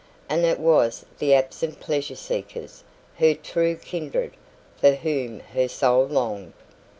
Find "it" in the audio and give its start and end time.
0.45-0.59